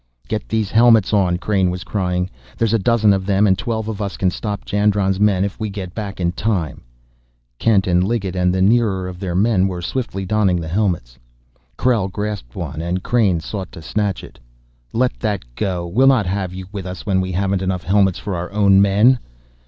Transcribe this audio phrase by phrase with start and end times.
[0.27, 2.27] "Get these helmets on!" Crain was crying.
[2.57, 5.69] "There's a dozen of them, and twelve of us can stop Jandron's men if we
[5.69, 6.81] get back in time!"
[7.59, 11.19] Kent and Liggett and the nearer of their men were swiftly donning the helmets.
[11.77, 14.39] Krell grasped one and Crain sought to snatch it.
[14.91, 15.85] "Let that go!
[15.85, 19.19] We'll not have you with us when we haven't enough helmets for our own men!"